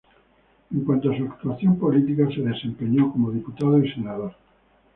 En 0.73 0.83
cuanto 0.83 1.11
a 1.11 1.15
su 1.15 1.25
actuación 1.25 1.77
política, 1.77 2.27
se 2.33 2.41
desempeñó 2.41 3.11
como 3.11 3.29
diputado 3.29 3.77
y 3.77 3.87
senador. 3.93 4.33